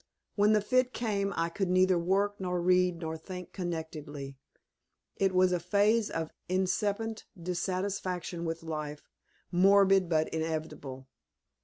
When 0.33 0.53
the 0.53 0.61
fit 0.61 0.93
came 0.95 1.31
I 1.35 1.49
could 1.49 1.69
neither 1.69 1.99
work 1.99 2.39
nor 2.39 2.59
read 2.59 2.95
nor 3.01 3.15
think 3.17 3.53
connectedly. 3.53 4.35
It 5.17 5.31
was 5.31 5.51
a 5.51 5.59
phase 5.59 6.09
of 6.09 6.33
incipient 6.49 7.25
dissatisfaction 7.39 8.43
with 8.43 8.63
life, 8.63 9.07
morbid, 9.51 10.09
but 10.09 10.27
inevitable. 10.29 11.05